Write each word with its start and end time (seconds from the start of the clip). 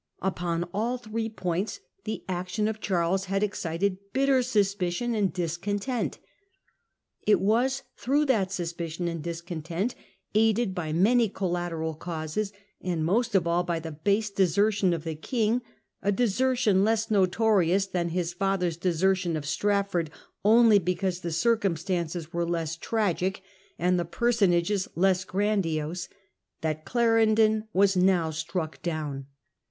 Upon 0.23 0.63
all 0.73 0.97
three 0.97 1.29
points 1.29 1.79
the 2.05 2.23
action 2.27 2.67
of 2.67 2.79
Charles 2.81 3.25
had 3.25 3.43
pxcited 3.43 3.99
bitter 4.13 4.41
suspicion 4.41 5.13
and 5.13 5.31
discontent. 5.31 6.17
It 7.27 7.39
was 7.39 7.83
1667. 8.03 8.03
Clarendon's 8.03 8.25
Enemies. 8.25 8.25
149 8.25 8.25
through 8.25 8.25
that 8.25 8.51
suspicion 8.51 9.07
and 9.07 9.23
discontent, 9.23 9.95
aided 10.33 10.73
by 10.73 10.91
many 10.91 11.29
collateral 11.29 11.93
causes, 11.93 12.51
and 12.81 13.05
most 13.05 13.35
of 13.35 13.45
all 13.45 13.61
by 13.63 13.79
the 13.79 13.91
base 13.91 14.31
desertion 14.31 14.93
of 14.93 15.03
the 15.03 15.13
King, 15.13 15.61
a 16.01 16.11
desertion 16.11 16.83
less 16.83 17.11
notorious 17.11 17.85
than 17.85 18.09
his 18.09 18.33
father's 18.33 18.77
desertion 18.77 19.37
of 19.37 19.45
Strafford 19.45 20.09
only 20.43 20.79
because 20.79 21.19
the 21.19 21.31
circumstances 21.31 22.33
were 22.33 22.43
less 22.49 22.75
tragic 22.75 23.43
and 23.77 23.99
the 23.99 24.05
personages 24.05 24.87
less 24.95 25.23
grandiose, 25.23 26.09
that 26.61 26.85
Clarendon 26.85 27.67
was 27.71 27.95
now 27.95 28.31
struck 28.31 28.81
down. 28.81 29.27